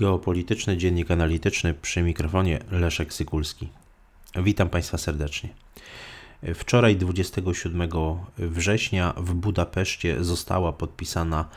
Geopolityczny 0.00 0.76
Dziennik 0.76 1.10
Analityczny 1.10 1.74
przy 1.74 2.02
mikrofonie 2.02 2.58
Leszek 2.70 3.12
Sykulski. 3.12 3.68
Witam 4.36 4.68
Państwa 4.68 4.98
serdecznie. 4.98 5.48
Wczoraj, 6.54 6.96
27 6.96 7.88
września, 8.38 9.14
w 9.16 9.34
Budapeszcie 9.34 10.24
została 10.24 10.72
podpisana 10.72 11.48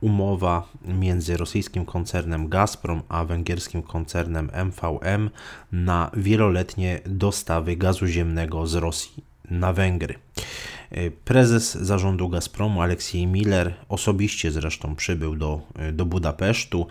umowa 0.00 0.68
między 0.84 1.36
rosyjskim 1.36 1.84
koncernem 1.84 2.48
Gazprom 2.48 3.02
a 3.08 3.24
węgierskim 3.24 3.82
koncernem 3.82 4.50
MVM 4.64 5.30
na 5.72 6.10
wieloletnie 6.16 7.00
dostawy 7.06 7.76
gazu 7.76 8.06
ziemnego 8.06 8.66
z 8.66 8.74
Rosji 8.74 9.24
na 9.50 9.72
Węgry. 9.72 10.14
Prezes 11.24 11.74
zarządu 11.74 12.28
Gazpromu 12.28 12.82
Aleksiej 12.82 13.26
Miller 13.26 13.74
osobiście 13.88 14.50
zresztą 14.50 14.96
przybył 14.96 15.36
do, 15.36 15.60
do 15.92 16.04
Budapesztu. 16.04 16.86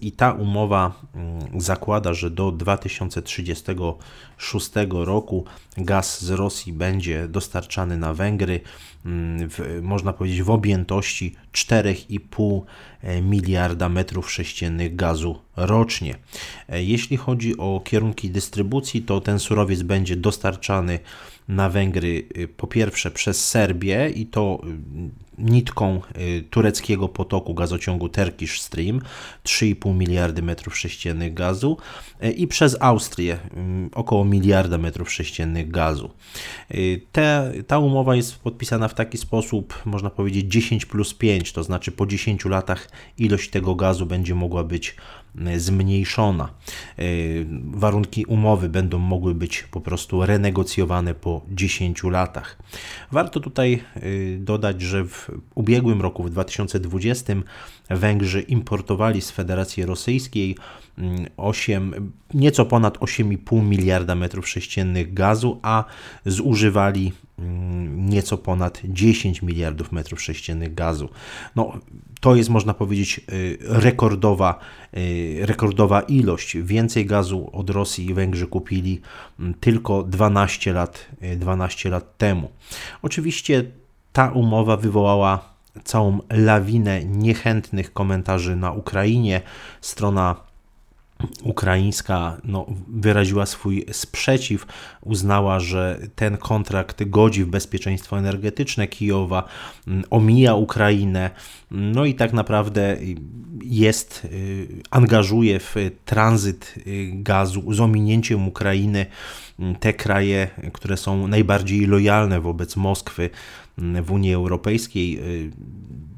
I 0.00 0.12
ta 0.12 0.32
umowa 0.32 0.92
mm, 1.14 1.60
zakłada, 1.60 2.14
że 2.14 2.30
do 2.30 2.52
2036 2.52 4.70
roku 4.90 5.44
gaz 5.76 6.24
z 6.24 6.30
Rosji 6.30 6.72
będzie 6.72 7.28
dostarczany 7.28 7.96
na 7.96 8.14
Węgry, 8.14 8.60
mm, 9.04 9.50
w, 9.50 9.80
można 9.82 10.12
powiedzieć, 10.12 10.42
w 10.42 10.50
objętości 10.50 11.36
4,5 11.52 12.62
e, 13.02 13.22
miliarda 13.22 13.88
metrów 13.88 14.30
sześciennych 14.30 14.96
gazu 14.96 15.38
rocznie. 15.66 16.14
E, 16.68 16.82
jeśli 16.82 17.16
chodzi 17.16 17.58
o 17.58 17.80
kierunki 17.84 18.30
dystrybucji, 18.30 19.02
to 19.02 19.20
ten 19.20 19.38
surowiec 19.38 19.82
będzie 19.82 20.16
dostarczany 20.16 20.98
na 21.48 21.70
Węgry 21.70 22.28
y, 22.36 22.48
po 22.48 22.66
pierwsze 22.66 23.10
przez 23.10 23.48
Serbię 23.48 24.10
i 24.10 24.26
to 24.26 24.60
y, 24.64 25.29
nitką 25.40 26.00
y, 26.18 26.44
tureckiego 26.50 27.08
potoku 27.08 27.54
gazociągu 27.54 28.08
Turkish 28.08 28.60
Stream 28.60 29.00
3,5 29.44 29.94
miliardy 29.94 30.42
metrów 30.42 30.78
sześciennych 30.78 31.34
gazu 31.34 31.76
i 32.36 32.46
przez 32.46 32.76
Austrię 32.80 33.38
około 33.92 34.24
miliarda 34.24 34.78
metrów 34.78 35.12
sześciennych 35.12 35.70
gazu. 35.70 36.10
Te, 37.12 37.52
ta 37.66 37.78
umowa 37.78 38.16
jest 38.16 38.38
podpisana 38.38 38.88
w 38.88 38.94
taki 38.94 39.18
sposób, 39.18 39.82
można 39.84 40.10
powiedzieć 40.10 40.46
10 40.46 40.86
plus 40.86 41.14
5, 41.14 41.52
to 41.52 41.64
znaczy 41.64 41.92
po 41.92 42.06
10 42.06 42.44
latach 42.44 42.90
ilość 43.18 43.50
tego 43.50 43.74
gazu 43.74 44.06
będzie 44.06 44.34
mogła 44.34 44.64
być 44.64 44.96
zmniejszona. 45.56 46.48
Warunki 47.64 48.24
umowy 48.24 48.68
będą 48.68 48.98
mogły 48.98 49.34
być 49.34 49.62
po 49.62 49.80
prostu 49.80 50.26
renegocjowane 50.26 51.14
po 51.14 51.40
10 51.50 52.02
latach. 52.04 52.58
Warto 53.12 53.40
tutaj 53.40 53.82
dodać, 54.38 54.82
że 54.82 55.04
w 55.04 55.29
ubiegłym 55.54 56.02
roku, 56.02 56.22
w 56.22 56.30
2020, 56.30 57.34
Węgrzy 57.90 58.40
importowali 58.40 59.22
z 59.22 59.30
Federacji 59.30 59.86
Rosyjskiej 59.86 60.56
8, 61.36 62.12
nieco 62.34 62.64
ponad 62.64 62.98
8,5 62.98 63.62
miliarda 63.62 64.14
metrów 64.14 64.48
sześciennych 64.48 65.14
gazu, 65.14 65.58
a 65.62 65.84
zużywali 66.26 67.12
nieco 67.96 68.38
ponad 68.38 68.80
10 68.84 69.42
miliardów 69.42 69.92
metrów 69.92 70.22
sześciennych 70.22 70.74
gazu. 70.74 71.08
No, 71.56 71.72
to 72.20 72.36
jest, 72.36 72.50
można 72.50 72.74
powiedzieć, 72.74 73.20
y, 73.32 73.58
rekordowa, 73.60 74.58
y, 74.96 75.38
rekordowa 75.40 76.00
ilość. 76.00 76.56
Więcej 76.56 77.06
gazu 77.06 77.50
od 77.52 77.70
Rosji 77.70 78.14
Węgrzy 78.14 78.46
kupili 78.46 79.00
mm, 79.40 79.54
tylko 79.54 80.02
12 80.02 80.72
lat, 80.72 81.08
12 81.36 81.88
y, 81.88 81.92
lat 81.92 82.18
temu. 82.18 82.50
Oczywiście 83.02 83.64
ta 84.12 84.30
umowa 84.30 84.76
wywołała 84.76 85.50
całą 85.84 86.18
lawinę 86.30 87.04
niechętnych 87.04 87.92
komentarzy 87.92 88.56
na 88.56 88.72
Ukrainie. 88.72 89.42
Strona 89.80 90.36
ukraińska 91.42 92.36
no, 92.44 92.66
wyraziła 92.88 93.46
swój 93.46 93.86
sprzeciw, 93.92 94.66
uznała, 95.00 95.60
że 95.60 96.00
ten 96.14 96.36
kontrakt 96.36 97.04
godzi 97.04 97.44
w 97.44 97.48
bezpieczeństwo 97.48 98.18
energetyczne 98.18 98.88
Kijowa, 98.88 99.48
mm, 99.86 100.04
omija 100.10 100.54
Ukrainę, 100.54 101.30
no 101.70 102.04
i 102.04 102.14
tak 102.14 102.32
naprawdę 102.32 102.96
jest, 103.62 104.24
y, 104.24 104.68
angażuje 104.90 105.60
w 105.60 105.74
tranzyt 106.04 106.74
y, 106.86 107.10
gazu 107.14 107.72
z 107.72 107.80
ominięciem 107.80 108.48
Ukrainy 108.48 108.98
mm, 108.98 109.10
te 109.80 109.92
kraje, 109.92 110.48
które 110.72 110.96
są 110.96 111.26
najbardziej 111.26 111.86
lojalne 111.86 112.40
wobec 112.40 112.76
Moskwy 112.76 113.30
mm, 113.78 114.04
w 114.04 114.12
Unii 114.12 114.34
Europejskiej 114.34 115.18
y, 115.18 115.50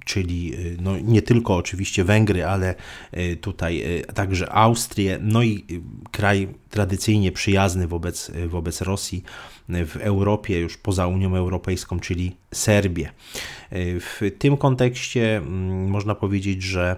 czyli 0.04 0.54
y, 0.54 0.76
no, 0.80 0.98
nie 0.98 1.22
tylko 1.22 1.56
oczywiście 1.56 2.04
Węgry, 2.04 2.44
ale 2.44 2.74
y, 3.16 3.36
tutaj 3.36 3.82
y, 4.00 4.12
także 4.14 4.52
Austrię, 4.52 5.18
no 5.22 5.42
i 5.42 5.64
kraj 6.10 6.48
tradycyjnie 6.70 7.32
przyjazny 7.32 7.86
wobec, 7.86 8.32
wobec 8.48 8.80
Rosji 8.80 9.22
w 9.68 9.96
Europie, 10.00 10.60
już 10.60 10.76
poza 10.76 11.06
Unią 11.06 11.36
Europejską, 11.36 12.00
czyli 12.00 12.36
Serbię. 12.54 13.12
W 14.00 14.30
tym 14.38 14.56
kontekście 14.56 15.36
mm, 15.36 15.88
można 15.88 16.14
powiedzieć, 16.14 16.62
że 16.62 16.96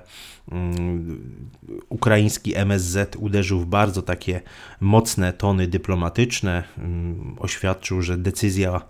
mm, 0.53 1.51
ukraiński 1.89 2.57
MSZ 2.57 3.17
uderzył 3.17 3.61
w 3.61 3.67
bardzo 3.67 4.03
takie 4.03 4.41
mocne 4.81 5.33
tony 5.33 5.67
dyplomatyczne, 5.67 6.65
mm, 6.79 7.37
oświadczył, 7.39 8.03
że 8.03 8.19
decyzja 8.19 8.81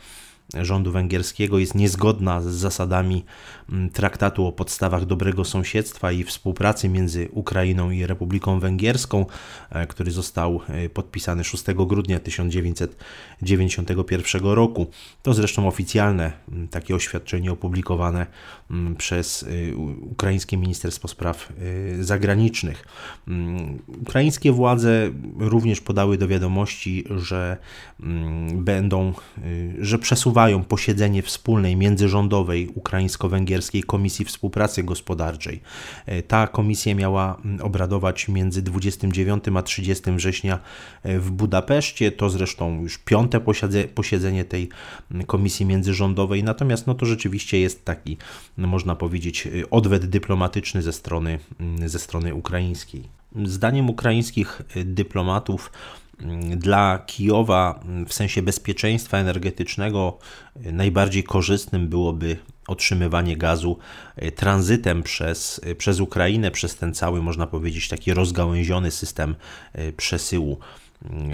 rządu 0.55 0.93
węgierskiego 0.93 1.59
jest 1.59 1.75
niezgodna 1.75 2.41
z 2.41 2.47
zasadami 2.47 3.25
mm, 3.73 3.91
traktatu 3.91 4.47
o 4.47 4.53
podstawach 4.53 5.07
dobrego 5.07 5.45
sąsiedztwa 5.45 6.13
i 6.13 6.25
współpracy 6.25 6.89
między 6.89 7.29
Ukrainą 7.33 7.91
i 7.91 8.07
Republiką 8.07 8.61
Węgierską, 8.61 9.27
e, 9.71 9.87
który 9.87 10.11
został 10.11 10.61
e, 10.69 10.89
podpisany 10.89 11.45
6 11.45 11.65
grudnia 11.75 12.21
1991 12.21 14.45
roku. 14.45 14.87
To 15.23 15.35
zresztą 15.35 15.69
oficjalne 15.69 16.33
mm, 16.49 16.69
takie 16.69 16.95
oświadczenie 16.95 17.53
opublikowane 17.53 18.27
mm, 18.71 18.97
przez 18.97 19.43
e, 19.43 19.47
ukraińskie 20.01 20.57
Ministerstwo 20.57 21.09
Spraw 21.09 21.53
Zagranicznych. 22.01 22.87
Ukraińskie 24.03 24.53
władze 24.53 25.11
również 25.39 25.81
podały 25.81 26.19
do 26.19 26.29
wiadomości, 26.29 27.05
że 27.17 27.57
będą, 28.55 29.13
że 29.79 29.99
przesuwają 29.99 30.34
przesuwają 30.35 30.65
posiedzenie 30.65 31.23
wspólnej 31.23 31.77
międzyrządowej 31.77 32.69
ukraińsko-węgierskiej 32.75 33.83
Komisji 33.83 34.25
Współpracy 34.25 34.83
Gospodarczej. 34.83 35.61
E, 36.07 36.23
ta 36.23 36.47
komisja 36.47 36.95
miała 36.95 37.41
mm, 37.45 37.61
obradować 37.63 38.29
między 38.29 38.63
29 38.63 39.45
a 39.57 39.63
30 39.63 40.11
września 40.11 40.59
e, 41.03 41.19
w 41.19 41.31
Budapeszcie. 41.31 42.13
To 42.13 42.31
zresztą 42.31 42.83
już 42.83 42.99
piąte 42.99 43.41
posiedzenie 43.95 44.45
tej 44.45 44.69
mm, 45.11 45.27
komisji 45.27 45.67
międzyrządowej. 45.67 46.45
Natomiast 46.45 46.87
no 46.87 46.95
to 46.95 47.07
rzeczywiście 47.07 47.61
jest 47.61 47.85
taki, 47.85 48.17
no 48.59 48.69
można 48.69 48.97
powiedzieć, 48.97 49.47
e, 49.47 49.71
odwet 49.71 50.07
dyplomatyczny 50.07 50.83
ze 50.83 50.93
strony, 50.93 51.39
mm, 51.61 51.89
ze 51.89 51.99
strony 51.99 52.35
ukraińskiej. 52.35 53.03
Zdaniem 53.45 53.91
ukraińskich 53.91 54.63
dyplomatów, 54.85 55.71
dla 56.57 56.99
Kijowa 57.07 57.81
w 58.09 58.15
sensie 58.15 58.43
bezpieczeństwa 58.43 59.19
energetycznego 59.19 60.19
najbardziej 60.57 61.25
korzystnym 61.25 61.89
byłoby 61.89 62.37
otrzymywanie 62.69 63.37
gazu 63.37 63.79
e, 64.17 64.33
tranzytem 64.33 65.03
przez, 65.03 65.61
e, 65.65 65.75
przez 65.75 66.01
Ukrainę, 66.01 66.51
przez 66.51 66.77
ten 66.77 66.95
cały, 66.95 67.23
można 67.23 67.47
powiedzieć, 67.47 67.89
taki 67.89 68.15
rozgałęziony 68.15 68.91
system 68.91 69.35
e, 69.73 69.93
przesyłu 69.93 70.59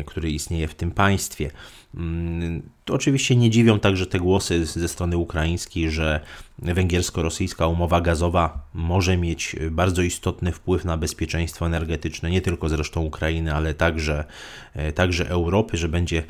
który 0.07 0.31
istnieje 0.31 0.69
w 0.69 0.75
tym 0.75 0.91
państwie. 0.91 1.51
Mm, 1.95 2.63
to 2.85 2.95
oczywiście 2.95 3.37
nie 3.37 3.51
dziwią 3.51 3.81
także 3.81 4.07
te 4.07 4.19
głosy 4.19 4.67
ze 4.67 4.89
strony 4.89 5.17
ukraińskiej, 5.17 5.91
że 5.91 6.21
węgiersko-rosyjska 6.59 7.67
umowa 7.67 8.01
gazowa 8.01 8.69
może 8.75 9.17
mieć 9.17 9.57
bardzo 9.71 10.03
istotny 10.03 10.53
wpływ 10.53 10.85
na 10.85 10.97
bezpieczeństwo 10.97 11.67
energetyczne, 11.67 12.31
nie 12.31 12.41
tylko 12.41 12.69
zresztą 12.69 13.01
Ukrainy, 13.01 13.55
ale 13.55 13.75
także, 13.75 14.25
e, 14.75 14.93
także 14.93 15.29
Europy, 15.29 15.77
że 15.77 15.89
będzie 15.89 16.23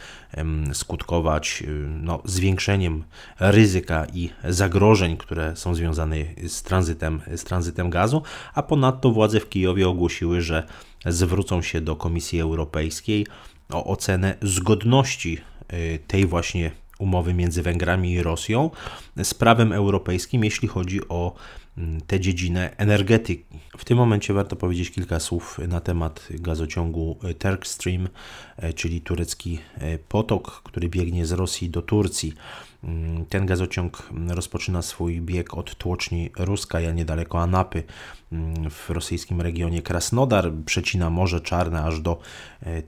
skutkować 0.72 1.62
e, 1.66 1.70
no, 2.02 2.22
zwiększeniem 2.24 3.04
ryzyka 3.40 4.06
i 4.14 4.30
zagrożeń, 4.48 5.16
które 5.16 5.56
są 5.56 5.74
związane 5.74 6.16
z 6.46 6.62
tranzytem, 6.62 7.20
z 7.36 7.44
tranzytem 7.44 7.90
gazu, 7.90 8.22
a 8.54 8.62
ponadto 8.62 9.10
władze 9.10 9.40
w 9.40 9.48
Kijowie 9.48 9.88
ogłosiły, 9.88 10.42
że 10.42 10.66
zwrócą 11.06 11.62
się 11.62 11.80
do 11.80 11.96
Komisji 11.96 12.40
Europejskiej 12.40 13.26
o 13.72 13.84
ocenę 13.84 14.36
zgodności 14.42 15.38
y, 15.72 15.98
tej 16.06 16.26
właśnie 16.26 16.70
umowy 16.98 17.34
między 17.34 17.62
Węgrami 17.62 18.12
i 18.12 18.22
Rosją 18.22 18.70
z 19.22 19.34
prawem 19.34 19.72
europejskim, 19.72 20.44
jeśli 20.44 20.68
chodzi 20.68 21.08
o 21.08 21.34
tę 22.06 22.20
dziedzinę 22.20 22.76
energetyki. 22.76 23.44
W 23.78 23.84
tym 23.84 23.98
momencie 23.98 24.34
warto 24.34 24.56
powiedzieć 24.56 24.90
kilka 24.90 25.20
słów 25.20 25.60
na 25.68 25.80
temat 25.80 26.28
gazociągu 26.30 27.18
Turk 27.38 27.66
Stream, 27.66 28.08
czyli 28.74 29.00
turecki 29.00 29.58
potok, 30.08 30.62
który 30.64 30.88
biegnie 30.88 31.26
z 31.26 31.32
Rosji 31.32 31.70
do 31.70 31.82
Turcji. 31.82 32.34
Mm, 32.84 33.26
ten 33.26 33.46
gazociąg 33.46 34.08
rozpoczyna 34.28 34.82
swój 34.82 35.20
bieg 35.20 35.54
od 35.54 35.74
tłoczni 35.74 36.30
Ruskaja 36.38 36.92
niedaleko 36.92 37.42
Anapy 37.42 37.82
mm, 38.32 38.70
w 38.70 38.90
rosyjskim 38.90 39.40
regionie 39.40 39.82
Krasnodar, 39.82 40.52
przecina 40.66 41.10
Morze 41.10 41.40
Czarne 41.40 41.82
aż 41.82 42.00
do 42.00 42.20
e, 42.60 42.82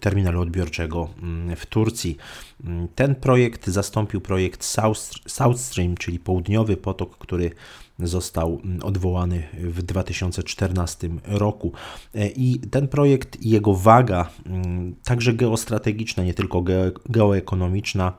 terminalu 0.00 0.40
odbiorczego 0.40 1.08
mm, 1.22 1.56
w 1.56 1.66
Turcji. 1.66 2.16
Ten 2.94 3.14
projekt 3.14 3.66
zastąpił 3.66 4.20
projekt 4.20 4.64
South, 4.64 5.00
South 5.26 5.60
Stream, 5.60 5.96
czyli 5.96 6.18
południowy 6.18 6.76
potok, 6.76 7.18
który 7.18 7.50
został 8.02 8.60
odwołany 8.82 9.42
w 9.52 9.82
2014 9.82 11.08
roku. 11.24 11.72
E, 12.14 12.28
I 12.28 12.60
ten 12.70 12.88
projekt 12.88 13.42
i 13.42 13.50
jego 13.50 13.74
waga, 13.74 14.30
także 15.04 15.32
geostrategiczna, 15.32 16.24
nie 16.24 16.34
tylko 16.34 16.64
geoekonomiczna, 17.08 18.12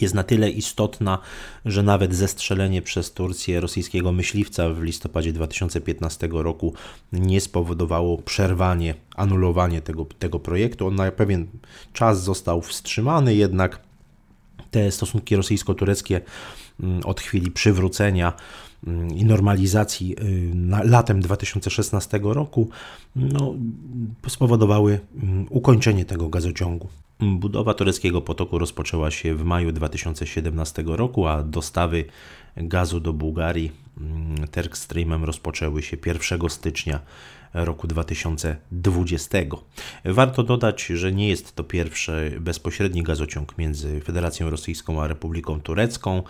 jest 0.00 0.14
na 0.14 0.22
tyle 0.22 0.50
istotna, 0.50 1.18
że 1.64 1.82
nawet 1.82 2.14
zestrzelenie 2.14 2.82
przez 2.82 3.12
Turcję 3.12 3.60
rosyjskiego 3.60 4.12
myśliwca 4.12 4.70
w 4.70 4.82
listopadzie 4.82 5.32
2015 5.32 6.28
roku 6.32 6.74
nie 7.12 7.40
spowodowało 7.40 8.18
przerwanie, 8.18 8.94
anulowanie 9.16 9.82
tego, 9.82 10.04
tego 10.18 10.40
projektu. 10.40 10.86
On 10.86 10.94
na 10.94 11.10
pewien 11.10 11.46
czas 11.92 12.22
został 12.22 12.62
wstrzymany, 12.62 13.34
jednak 13.34 13.80
te 14.70 14.90
stosunki 14.90 15.36
rosyjsko-tureckie 15.36 16.20
mm, 16.80 17.00
od 17.04 17.20
chwili 17.20 17.50
przywrócenia 17.50 18.32
mm, 18.32 18.42
i 19.14 19.24
normalizacji 19.24 20.16
y, 20.20 20.84
latem 20.84 21.20
2016 21.20 22.20
roku 22.22 22.68
no, 23.16 23.54
spowodowały 24.28 25.00
mm, 25.22 25.46
ukończenie 25.50 26.04
tego 26.04 26.28
gazociągu. 26.28 26.88
Budowa 27.20 27.74
tureckiego 27.74 28.22
potoku 28.22 28.58
rozpoczęła 28.58 29.10
się 29.10 29.34
w 29.34 29.44
maju 29.44 29.72
2017 29.72 30.82
roku, 30.86 31.26
a 31.26 31.42
dostawy 31.42 32.04
gazu 32.56 33.00
do 33.00 33.12
Bułgarii 33.12 33.72
Turk 34.50 34.76
Streamem 34.76 35.24
rozpoczęły 35.24 35.82
się 35.82 35.96
1 36.06 36.50
stycznia 36.50 37.00
roku 37.64 37.86
2020. 37.86 39.38
Warto 40.04 40.42
dodać, 40.42 40.86
że 40.86 41.12
nie 41.12 41.28
jest 41.28 41.54
to 41.54 41.64
pierwszy 41.64 42.36
bezpośredni 42.40 43.02
gazociąg 43.02 43.58
między 43.58 44.00
Federacją 44.00 44.50
Rosyjską 44.50 45.02
a 45.02 45.06
Republiką 45.06 45.60
Turecką. 45.60 46.22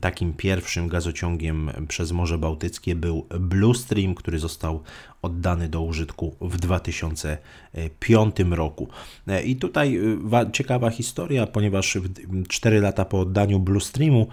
Takim 0.00 0.32
pierwszym 0.32 0.88
gazociągiem 0.88 1.70
przez 1.88 2.12
Morze 2.12 2.38
Bałtyckie 2.38 2.94
był 2.94 3.26
Blue 3.40 3.74
Stream, 3.74 4.14
który 4.14 4.38
został 4.38 4.82
oddany 5.22 5.68
do 5.68 5.82
użytku 5.82 6.36
w 6.40 6.56
2005 6.56 8.36
roku. 8.50 8.88
I 9.44 9.56
tutaj 9.56 10.00
ciekawa 10.52 10.90
historia, 10.90 11.46
ponieważ 11.46 11.98
4 12.48 12.80
lata 12.80 13.04
po 13.04 13.20
oddaniu 13.20 13.60
Blue 13.60 13.80
Streamu 13.80 14.28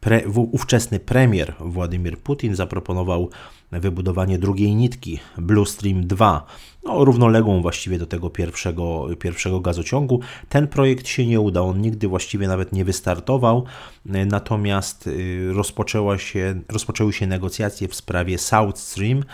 pre, 0.00 0.28
ówczesny 0.28 1.00
premier 1.00 1.54
Władimir 1.60 2.18
Putin 2.18 2.54
zaproponował 2.54 3.30
wybudowanie 3.80 4.38
drugiej 4.38 4.74
nitki 4.74 5.20
Blue 5.38 5.66
Stream 5.66 6.06
2, 6.06 6.46
no, 6.84 7.04
równoległą 7.04 7.62
właściwie 7.62 7.98
do 7.98 8.06
tego 8.06 8.30
pierwszego, 8.30 9.06
pierwszego 9.18 9.60
gazociągu. 9.60 10.20
Ten 10.48 10.68
projekt 10.68 11.08
się 11.08 11.26
nie 11.26 11.40
udał, 11.40 11.68
on 11.68 11.80
nigdy 11.80 12.08
właściwie 12.08 12.48
nawet 12.48 12.72
nie 12.72 12.84
wystartował, 12.84 13.64
natomiast 14.06 15.06
y, 15.06 15.52
rozpoczęła 15.52 16.18
się, 16.18 16.60
rozpoczęły 16.68 17.12
się 17.12 17.26
negocjacje 17.26 17.88
w 17.88 17.94
sprawie 17.94 18.38
South 18.38 18.78
Stream, 18.78 19.24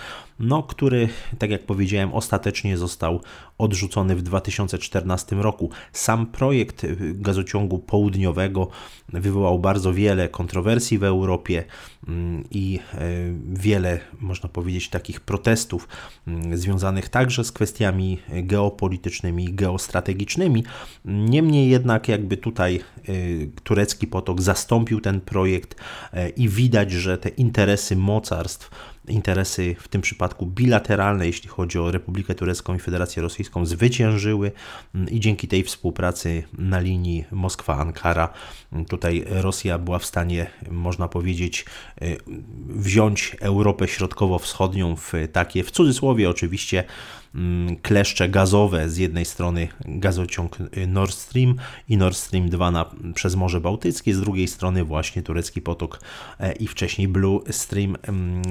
no, 0.41 0.63
który, 0.63 1.09
tak 1.39 1.51
jak 1.51 1.67
powiedziałem, 1.67 2.15
ostatecznie 2.15 2.77
został 2.77 3.21
odrzucony 3.59 4.17
w 4.17 4.23
2014 4.23 5.37
roku. 5.37 5.71
Sam 5.93 6.27
projekt 6.27 6.87
gazociągu 7.15 7.79
południowego 7.79 8.69
wywołał 9.09 9.59
bardzo 9.59 9.95
wiele 9.95 10.29
kontrowersji 10.29 10.99
w 10.99 11.05
Europie 11.05 11.65
mm, 12.09 12.45
i 12.51 12.79
e, 12.95 12.99
wiele, 13.53 14.01
można 14.21 14.49
powiedzieć, 14.49 14.89
takich 14.89 15.21
protestów 15.21 15.89
mm, 16.27 16.57
związanych 16.57 17.09
także 17.09 17.38
z 17.45 17.53
kwestiami 17.53 18.19
geopolitycznymi, 18.29 19.55
geostrategicznymi. 19.55 20.65
Niemniej 21.05 21.71
jednak, 21.71 22.09
jakby 22.09 22.37
tutaj 22.37 22.77
e, 22.77 23.13
turecki 23.63 24.07
potok 24.07 24.43
zastąpił 24.43 25.01
ten 25.01 25.21
projekt 25.21 25.77
e, 26.13 26.29
i 26.29 26.49
widać, 26.49 26.93
że 26.93 27.19
te 27.19 27.29
interesy 27.29 27.97
mocarstw 27.97 28.71
interesy 29.09 29.77
w 29.81 29.89
tym 29.89 30.01
przypadku 30.01 30.47
bilateralne, 30.47 31.27
jeśli 31.27 31.49
chodzi 31.49 31.79
o 31.79 31.91
Republikę 31.91 32.35
Turecką 32.35 32.75
i 32.75 32.79
Federację 32.79 33.23
Rosyjską, 33.23 33.67
zwyciężyły. 33.67 34.53
Mm, 34.95 35.09
i 35.09 35.21
dzięki 35.21 35.49
tej 35.49 35.65
współpracy 35.65 36.43
na 36.59 36.81
linii 36.81 37.25
Moskwa-Ankara 37.33 38.29
mm, 38.73 38.85
tutaj 38.85 39.25
Rosja 39.27 39.79
była 39.79 39.99
w 39.99 40.05
stanie, 40.05 40.51
można 40.71 41.09
powiedzieć, 41.09 41.65
y, 42.03 42.17
wziąć 42.69 43.37
Europę 43.41 43.89
Środkowo-Wschodnią 43.89 44.97
w 44.97 45.13
takie, 45.33 45.65
w 45.65 45.71
cudzysłowie 45.71 46.31
oczywiście, 46.31 46.85
Mm, 47.35 47.77
kleszcze 47.77 48.29
gazowe, 48.29 48.91
z 48.91 48.97
jednej 48.97 49.25
strony 49.25 49.69
gazociąg 49.85 50.59
Nord 50.87 51.15
Stream 51.15 51.55
i 51.89 51.97
Nord 51.97 52.17
Stream 52.17 52.49
2 52.49 52.71
na, 52.71 52.91
przez 53.15 53.35
Morze 53.35 53.61
Bałtyckie, 53.61 54.15
z 54.15 54.21
drugiej 54.21 54.49
strony 54.49 54.85
właśnie 54.85 55.23
turecki 55.23 55.63
potok 55.63 56.01
e, 56.41 56.53
i 56.53 56.67
wcześniej 56.67 57.09
Blue 57.09 57.41
Stream 57.51 57.97
mm, 58.03 58.43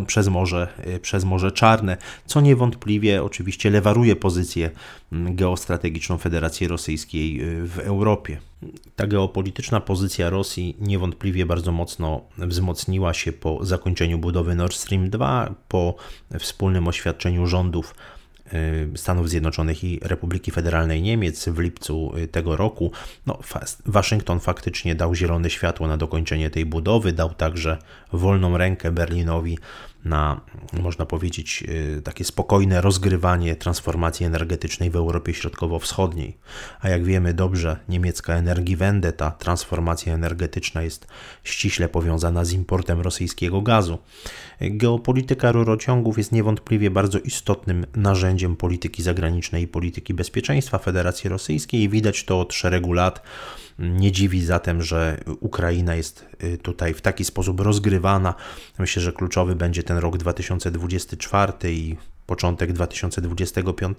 on 0.00 0.06
przez 0.06 0.28
Morze, 0.28 0.68
e, 0.78 1.00
przez 1.00 1.24
Morze 1.24 1.52
Czarne, 1.52 1.96
co 2.26 2.40
niewątpliwie 2.40 3.22
oczywiście 3.24 3.70
lewaruje 3.70 4.16
pozycję 4.16 4.70
mm, 5.12 5.36
geostrategiczną 5.36 6.18
Federacji 6.18 6.68
Rosyjskiej 6.68 7.40
e, 7.40 7.44
w 7.66 7.78
Europie. 7.78 8.40
Ta 8.96 9.06
geopolityczna 9.06 9.80
pozycja 9.80 10.30
Rosji 10.30 10.76
niewątpliwie 10.80 11.46
bardzo 11.46 11.72
mocno 11.72 12.20
wzmocniła 12.38 13.14
się 13.14 13.32
po 13.32 13.64
zakończeniu 13.64 14.18
budowy 14.18 14.54
Nord 14.54 14.74
Stream 14.74 15.10
2, 15.10 15.54
po 15.68 15.94
wspólnym 16.38 16.88
oświadczeniu 16.88 17.46
rządów 17.46 17.94
Y, 17.94 18.19
Stanów 18.96 19.28
Zjednoczonych 19.28 19.84
i 19.84 20.00
Republiki 20.02 20.50
Federalnej 20.50 21.02
Niemiec 21.02 21.48
w 21.48 21.58
lipcu 21.58 22.16
y, 22.16 22.28
tego 22.28 22.56
roku, 22.56 22.92
no, 23.26 23.38
Waszyngton 23.86 24.40
faktycznie 24.40 24.94
dał 24.94 25.14
zielone 25.14 25.50
światło 25.50 25.88
na 25.88 25.96
dokończenie 25.96 26.50
tej 26.50 26.66
budowy, 26.66 27.12
dał 27.12 27.34
także 27.34 27.78
wolną 28.12 28.58
rękę 28.58 28.92
Berlinowi 28.92 29.58
na, 30.04 30.40
można 30.72 31.06
powiedzieć, 31.06 31.64
y, 31.68 32.02
takie 32.02 32.24
spokojne 32.24 32.80
rozgrywanie 32.80 33.56
transformacji 33.56 34.26
energetycznej 34.26 34.90
w 34.90 34.96
Europie 34.96 35.34
Środkowo-Wschodniej. 35.34 36.36
A 36.80 36.88
jak 36.88 37.04
wiemy 37.04 37.34
dobrze, 37.34 37.76
niemiecka 37.88 38.34
Energiewende, 38.34 39.12
ta 39.12 39.30
transformacja 39.30 40.14
energetyczna 40.14 40.82
jest 40.82 41.06
ściśle 41.44 41.88
powiązana 41.88 42.44
z 42.44 42.52
importem 42.52 43.00
rosyjskiego 43.00 43.62
gazu. 43.62 43.98
Geopolityka 44.60 45.52
rurociągów 45.52 46.18
jest 46.18 46.32
niewątpliwie 46.32 46.90
bardzo 46.90 47.18
istotnym 47.18 47.86
narzędziem 47.96 48.39
polityki 48.48 49.02
zagranicznej 49.02 49.62
i 49.62 49.68
polityki 49.68 50.14
bezpieczeństwa 50.14 50.78
Federacji 50.78 51.30
Rosyjskiej 51.30 51.82
i 51.82 51.88
widać 51.88 52.24
to 52.24 52.40
od 52.40 52.54
szeregu 52.54 52.92
lat 52.92 53.22
nie 53.80 54.12
dziwi 54.12 54.44
zatem, 54.44 54.82
że 54.82 55.20
Ukraina 55.40 55.94
jest 55.94 56.26
y, 56.44 56.58
tutaj 56.58 56.94
w 56.94 57.00
taki 57.00 57.24
sposób 57.24 57.60
rozgrywana. 57.60 58.34
Myślę, 58.78 59.02
że 59.02 59.12
kluczowy 59.12 59.56
będzie 59.56 59.82
ten 59.82 59.98
rok 59.98 60.18
2024 60.18 61.52
i 61.64 61.96
początek 62.30 62.72
2025. 62.72 63.98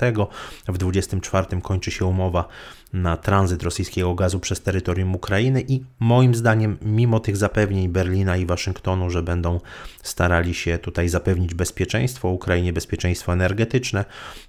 W 0.67 0.77
2024 0.77 1.61
kończy 1.61 1.91
się 1.91 2.05
umowa 2.05 2.47
na 2.93 3.17
tranzyt 3.17 3.63
rosyjskiego 3.63 4.15
gazu 4.15 4.39
przez 4.39 4.61
terytorium 4.61 5.15
Ukrainy 5.15 5.63
i 5.67 5.83
moim 5.99 6.35
zdaniem, 6.35 6.77
mimo 6.81 7.19
tych 7.19 7.37
zapewnień 7.37 7.89
Berlina 7.89 8.37
i 8.37 8.45
Waszyngtonu, 8.45 9.09
że 9.09 9.23
będą 9.23 9.59
starali 10.03 10.53
się 10.53 10.77
tutaj 10.77 11.09
zapewnić 11.09 11.53
bezpieczeństwo 11.53 12.29
Ukrainie, 12.29 12.73
bezpieczeństwo 12.73 13.33
energetyczne, 13.33 14.05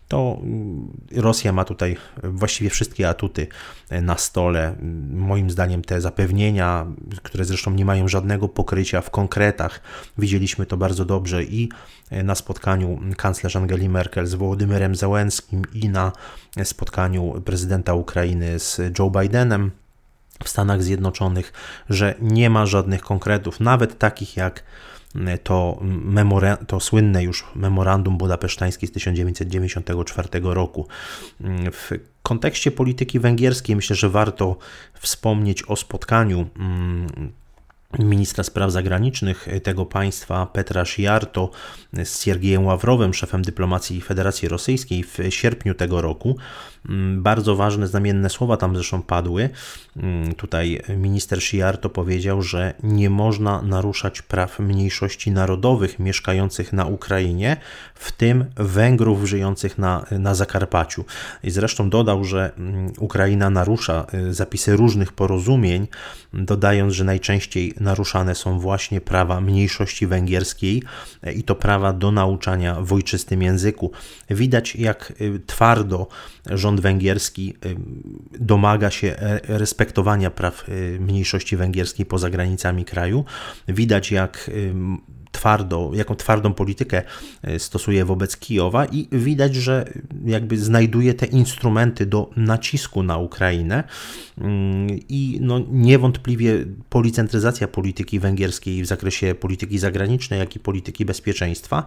to 0.08 0.38
mm, 0.42 0.90
Rosja 1.16 1.52
ma 1.52 1.64
tutaj 1.64 1.96
właściwie 2.22 2.70
wszystkie 2.70 3.08
atuty 3.08 3.46
na 3.90 4.16
stole. 4.16 4.76
Moim 5.10 5.50
zdaniem 5.50 5.82
te 5.82 6.00
zapewnienia, 6.00 6.86
które 7.22 7.44
zresztą 7.44 7.70
nie 7.70 7.84
mają 7.84 8.08
żadnego 8.08 8.48
pokrycia 8.48 9.00
w 9.00 9.10
konkretach, 9.10 9.80
widzieliśmy 10.18 10.66
to 10.66 10.76
bardzo 10.76 11.04
dobrze 11.04 11.44
i 11.44 11.68
na 12.10 12.34
spotkaniu 12.34 13.00
kanclerz 13.16 13.56
Angeli 13.72 13.88
Merkel 13.88 14.26
z 14.26 14.34
Wołodymyrem 14.34 14.94
Załęskim 14.94 15.62
i 15.74 15.88
na 15.88 16.12
spotkaniu 16.64 17.42
prezydenta 17.44 17.94
Ukrainy 17.94 18.58
z 18.58 18.80
Joe 18.98 19.10
Bidenem 19.10 19.70
w 20.44 20.48
Stanach 20.48 20.82
Zjednoczonych, 20.82 21.52
że 21.90 22.14
nie 22.20 22.50
ma 22.50 22.66
żadnych 22.66 23.00
konkretów, 23.02 23.60
nawet 23.60 23.98
takich 23.98 24.36
jak 24.36 24.62
to, 25.42 25.80
to 26.66 26.80
słynne 26.80 27.22
już 27.22 27.44
memorandum 27.54 28.18
budapesztańskie 28.18 28.86
z 28.86 28.92
1994 28.92 30.28
roku. 30.42 30.88
W 31.72 31.90
kontekście 32.22 32.70
polityki 32.70 33.20
węgierskiej 33.20 33.76
myślę, 33.76 33.96
że 33.96 34.08
warto 34.08 34.56
wspomnieć 35.00 35.62
o 35.62 35.76
spotkaniu 35.76 36.46
mm, 36.58 37.32
ministra 37.98 38.44
spraw 38.44 38.72
zagranicznych 38.72 39.48
tego 39.62 39.86
państwa 39.86 40.46
Petra 40.46 40.84
Sziarto 40.84 41.50
z 42.04 42.22
Siergiejem 42.22 42.64
Ławrowem, 42.64 43.14
szefem 43.14 43.42
dyplomacji 43.42 44.00
Federacji 44.00 44.48
Rosyjskiej 44.48 45.04
w 45.04 45.18
sierpniu 45.30 45.74
tego 45.74 46.00
roku. 46.00 46.36
Mm, 46.88 47.22
bardzo 47.22 47.56
ważne, 47.56 47.86
znamienne 47.86 48.30
słowa 48.30 48.56
tam 48.56 48.74
zresztą 48.74 49.02
padły. 49.02 49.48
Mm, 49.96 50.34
tutaj 50.34 50.82
minister 50.96 51.42
Sziarto 51.42 51.90
powiedział, 51.90 52.42
że 52.42 52.74
nie 52.82 53.10
można 53.10 53.62
naruszać 53.62 54.22
praw 54.22 54.58
mniejszości 54.58 55.30
narodowych 55.30 55.98
mieszkających 55.98 56.72
na 56.72 56.84
Ukrainie, 56.84 57.56
w 57.94 58.12
tym 58.12 58.44
Węgrów 58.56 59.24
żyjących 59.24 59.78
na, 59.78 60.06
na 60.10 60.34
Zakarpaciu. 60.34 61.04
I 61.44 61.50
zresztą 61.50 61.90
dodał, 61.90 62.24
że 62.24 62.52
mm, 62.58 62.92
Ukraina 62.98 63.50
narusza 63.50 64.06
y, 64.14 64.34
zapisy 64.34 64.76
różnych 64.76 65.12
porozumień, 65.12 65.86
dodając, 66.32 66.94
że 66.94 67.04
najczęściej 67.04 67.74
naruszane 67.82 68.34
są 68.34 68.58
właśnie 68.58 69.00
prawa 69.00 69.40
mniejszości 69.40 70.06
węgierskiej 70.06 70.82
y, 71.26 71.32
i 71.32 71.42
to 71.42 71.54
prawa 71.54 71.92
do 71.92 72.12
nauczania 72.12 72.80
w 72.80 72.92
ojczystym 72.92 73.42
języku. 73.42 73.92
Widać, 74.30 74.76
jak 74.76 75.12
y, 75.20 75.40
twardo 75.46 76.06
rząd 76.46 76.80
węgierski 76.80 77.54
domaga 78.40 78.90
się 78.90 79.08
e, 79.08 79.40
respektowania 79.58 80.30
praw 80.30 80.64
mniejszości 80.98 81.56
węgierskiej 81.56 82.06
poza 82.06 82.30
granicami 82.30 82.84
kraju. 82.84 83.24
Widać, 83.68 84.12
jak 84.12 84.50
twardo, 85.32 85.90
jaką 85.94 86.14
twardą 86.14 86.54
politykę 86.54 87.02
e, 87.42 87.58
stosuje 87.58 88.04
wobec 88.04 88.36
Kijowa 88.36 88.84
i 88.84 89.08
widać, 89.12 89.54
że 89.54 89.92
jakby 90.24 90.58
znajduje 90.58 91.14
te 91.14 91.26
instrumenty 91.26 92.06
do 92.06 92.30
nacisku 92.36 93.02
na 93.02 93.18
Ukrainę 93.18 93.84
mm, 94.38 94.86
i 95.08 95.38
no 95.40 95.60
niewątpliwie 95.70 96.64
policentryzacja 96.88 97.68
polityki 97.68 98.20
węgierskiej 98.20 98.82
w 98.82 98.86
zakresie 98.86 99.34
polityki 99.34 99.78
zagranicznej, 99.78 100.40
jak 100.40 100.56
i 100.56 100.60
polityki 100.60 101.04
bezpieczeństwa 101.04 101.84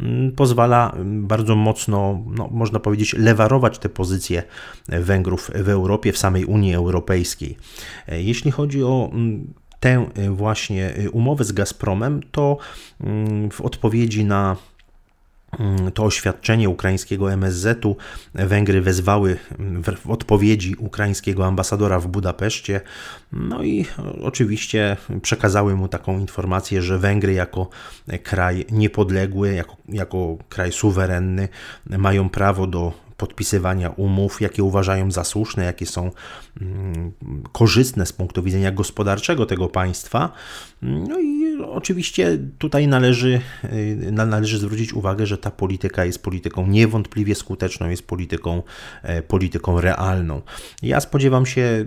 mm, 0.00 0.32
pozwala 0.32 0.96
bardzo 1.04 1.56
mocno, 1.56 2.24
no, 2.26 2.48
można 2.52 2.80
powiedzieć, 2.80 3.12
lewarować 3.12 3.78
te 3.78 3.88
pozycje 3.88 4.42
Węgrów 4.88 5.50
w 5.54 5.68
Europie, 5.68 6.12
w 6.12 6.18
samej 6.18 6.44
Unii 6.44 6.74
Europejskiej. 6.74 7.56
E, 8.08 8.22
jeśli 8.22 8.50
chodzi 8.50 8.84
o 8.84 9.10
mm, 9.12 9.54
tę 9.84 10.06
y, 10.18 10.30
właśnie 10.30 10.98
y, 10.98 11.10
umowę 11.10 11.44
z 11.44 11.52
Gazpromem, 11.52 12.20
to 12.30 12.58
mm, 13.00 13.50
w 13.50 13.60
odpowiedzi 13.60 14.24
na 14.24 14.56
mm, 15.58 15.92
to 15.92 16.04
oświadczenie 16.04 16.68
ukraińskiego 16.68 17.32
MSZ-u 17.32 17.96
Węgry 18.34 18.80
wezwały 18.80 19.36
mm, 19.58 19.82
w 19.82 20.10
odpowiedzi 20.10 20.74
ukraińskiego 20.78 21.46
ambasadora 21.46 22.00
w 22.00 22.06
Budapeszcie, 22.06 22.80
no 23.32 23.64
i 23.64 23.86
oczywiście 24.22 24.96
przekazały 25.22 25.76
mu 25.76 25.88
taką 25.88 26.18
informację, 26.18 26.82
że 26.82 26.98
Węgry 26.98 27.32
jako 27.32 27.68
kraj 28.22 28.66
niepodległy, 28.70 29.54
jako, 29.54 29.76
jako 29.88 30.36
kraj 30.48 30.72
suwerenny 30.72 31.48
mają 31.86 32.28
prawo 32.28 32.66
do 32.66 33.03
podpisywania 33.16 33.90
umów, 33.90 34.40
jakie 34.40 34.62
uważają 34.62 35.10
za 35.10 35.24
słuszne, 35.24 35.64
jakie 35.64 35.86
są 35.86 36.10
mm, 36.60 37.12
korzystne 37.52 38.06
z 38.06 38.12
punktu 38.12 38.42
widzenia 38.42 38.72
gospodarczego 38.72 39.46
tego 39.46 39.68
państwa. 39.68 40.32
No 40.82 41.20
i 41.20 41.33
oczywiście 41.62 42.38
tutaj 42.58 42.88
należy, 42.88 43.40
y, 43.64 44.12
należy 44.12 44.58
zwrócić 44.58 44.92
uwagę, 44.92 45.26
że 45.26 45.38
ta 45.38 45.50
polityka 45.50 46.04
jest 46.04 46.22
polityką 46.22 46.66
niewątpliwie 46.66 47.34
skuteczną, 47.34 47.88
jest 47.88 48.06
polityką, 48.06 48.62
e, 49.02 49.22
polityką 49.22 49.80
realną. 49.80 50.42
Ja 50.82 51.00
spodziewam 51.00 51.46
się 51.46 51.84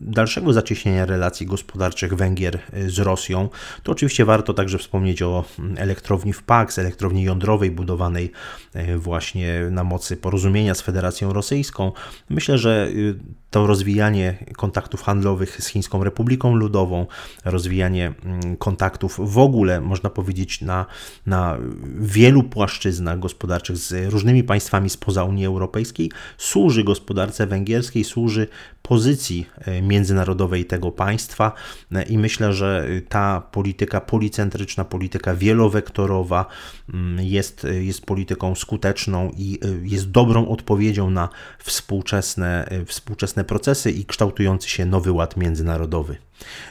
dalszego 0.00 0.52
zacieśnienia 0.52 1.06
relacji 1.06 1.46
gospodarczych 1.46 2.14
Węgier 2.14 2.58
y, 2.76 2.90
z 2.90 2.98
Rosją. 2.98 3.48
To 3.82 3.92
oczywiście 3.92 4.24
warto 4.24 4.54
także 4.54 4.78
wspomnieć 4.78 5.22
o 5.22 5.44
mm, 5.58 5.78
elektrowni 5.78 6.32
w 6.32 6.42
Paks, 6.42 6.78
elektrowni 6.78 7.22
jądrowej 7.22 7.70
budowanej 7.70 8.32
e, 8.74 8.98
właśnie 8.98 9.62
na 9.70 9.84
mocy 9.84 10.16
porozumienia 10.16 10.74
z 10.74 10.80
Federacją 10.80 11.32
Rosyjską. 11.32 11.92
Myślę, 12.30 12.58
że 12.58 12.88
y, 12.88 13.18
to 13.58 13.66
rozwijanie 13.66 14.44
kontaktów 14.56 15.02
handlowych 15.02 15.62
z 15.62 15.66
Chińską 15.66 16.04
Republiką 16.04 16.54
Ludową, 16.54 17.06
rozwijanie 17.44 18.14
mm, 18.24 18.56
kontaktów 18.56 19.20
w 19.22 19.38
ogóle, 19.38 19.80
można 19.80 20.10
powiedzieć, 20.10 20.60
na, 20.60 20.86
na 21.26 21.58
wielu 22.00 22.42
płaszczyznach 22.42 23.18
gospodarczych 23.18 23.76
z 23.76 24.12
różnymi 24.12 24.44
państwami 24.44 24.90
spoza 24.90 25.24
Unii 25.24 25.46
Europejskiej, 25.46 26.10
służy 26.36 26.84
gospodarce 26.84 27.46
węgierskiej, 27.46 28.04
służy 28.04 28.48
pozycji 28.88 29.46
e, 29.58 29.82
międzynarodowej 29.82 30.64
tego 30.64 30.92
państwa. 30.92 31.52
E, 31.92 32.02
i 32.02 32.18
myślę, 32.18 32.52
że 32.52 32.88
ta 33.08 33.40
polityka 33.40 34.00
policentryczna, 34.00 34.84
polityka 34.84 35.34
wielowektorowa 35.34 36.46
mm, 36.94 37.26
jest, 37.26 37.66
jest 37.80 38.06
polityką 38.06 38.54
skuteczną 38.54 39.30
i 39.36 39.58
e, 39.62 39.88
jest 39.88 40.10
dobrą 40.10 40.48
odpowiedzią 40.48 41.10
na 41.10 41.28
współczesne, 41.58 42.68
współczesne 42.86 43.44
procesy 43.48 43.90
i 43.90 44.04
kształtujący 44.04 44.68
się 44.68 44.86
nowy 44.86 45.12
ład 45.12 45.36
międzynarodowy. 45.36 46.16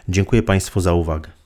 Dziękuję 0.10 0.44
Państwu 0.44 0.80
za 0.80 0.94
uwagę. 0.94 1.37